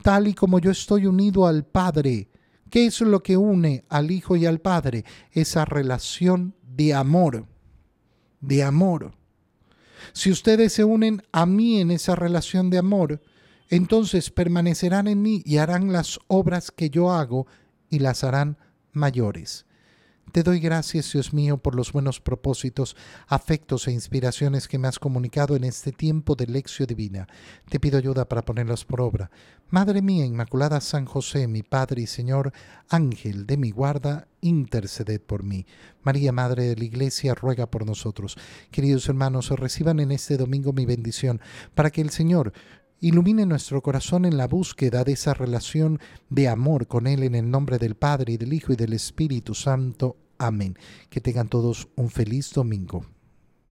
tal 0.04 0.28
y 0.28 0.34
como 0.34 0.60
yo 0.60 0.72
estoy 0.72 1.08
unido 1.08 1.48
al 1.48 1.66
Padre, 1.66 2.30
¿qué 2.70 2.86
es 2.86 3.02
lo 3.02 3.24
que 3.24 3.38
une 3.38 3.86
al 3.90 4.12
Hijo 4.12 4.36
y 4.36 4.46
al 4.46 4.60
Padre? 4.60 5.04
Esa 5.32 5.66
relación 5.66 6.56
de 6.62 6.94
amor, 6.94 7.48
de 8.40 8.64
amor. 8.64 9.19
Si 10.14 10.32
ustedes 10.32 10.74
se 10.74 10.84
unen 10.84 11.24
a 11.32 11.46
mí 11.46 11.80
en 11.80 11.92
esa 11.92 12.16
relación 12.16 12.70
de 12.70 12.78
amor, 12.78 13.22
entonces 13.70 14.30
permanecerán 14.32 15.08
en 15.08 15.22
mí 15.22 15.42
y 15.46 15.58
harán 15.58 15.92
las 15.92 16.20
obras 16.28 16.72
que 16.72 16.90
yo 16.90 17.12
hago 17.12 17.48
y 17.90 18.00
las 18.00 18.24
harán 18.24 18.58
mayores. 18.92 19.66
Te 20.32 20.44
doy 20.44 20.60
gracias, 20.60 21.12
Dios 21.12 21.34
mío, 21.34 21.58
por 21.58 21.74
los 21.74 21.92
buenos 21.92 22.20
propósitos, 22.20 22.96
afectos 23.28 23.88
e 23.88 23.92
inspiraciones 23.92 24.68
que 24.68 24.78
me 24.78 24.88
has 24.88 25.00
comunicado 25.00 25.56
en 25.56 25.64
este 25.64 25.92
tiempo 25.92 26.36
de 26.36 26.46
lección 26.46 26.86
divina. 26.86 27.28
Te 27.68 27.80
pido 27.80 27.98
ayuda 27.98 28.30
para 28.30 28.44
ponerlos 28.44 28.86
por 28.86 29.02
obra. 29.02 29.32
Madre 29.72 30.04
mía, 30.04 30.26
Inmaculada 30.26 30.82
San 30.82 31.06
José, 31.06 31.48
mi 31.48 31.64
Padre 31.64 32.04
y 32.04 32.08
Señor, 32.08 32.54
Ángel 32.90 33.48
de 33.48 33.58
mi 33.58 33.72
guarda, 33.72 34.28
interceded 34.42 35.22
por 35.22 35.44
mí. 35.44 35.66
María, 36.04 36.32
Madre 36.32 36.64
de 36.64 36.76
la 36.76 36.84
Iglesia, 36.84 37.34
ruega 37.34 37.72
por 37.72 37.86
nosotros. 37.86 38.38
Queridos 38.70 39.10
hermanos, 39.10 39.50
reciban 39.50 40.00
en 40.00 40.12
este 40.12 40.38
domingo 40.38 40.74
mi 40.74 40.86
bendición, 40.86 41.42
para 41.74 41.90
que 41.90 42.02
el 42.02 42.12
Señor 42.12 42.54
Ilumine 43.02 43.46
nuestro 43.46 43.82
corazón 43.82 44.26
en 44.26 44.36
la 44.36 44.46
búsqueda 44.46 45.06
de 45.06 45.14
esa 45.14 45.34
relación 45.34 46.02
de 46.30 46.50
amor 46.50 46.88
con 46.88 47.08
Él 47.08 47.24
en 47.24 47.34
el 47.34 47.50
nombre 47.50 47.78
del 47.78 47.96
Padre 47.96 48.34
y 48.34 48.38
del 48.38 48.52
Hijo 48.52 48.74
y 48.74 48.76
del 48.76 48.92
Espíritu 48.92 49.54
Santo. 49.54 50.18
Amén. 50.38 50.78
Que 51.10 51.22
tengan 51.22 51.48
todos 51.48 51.88
un 51.96 52.10
feliz 52.10 52.52
domingo. 52.52 53.06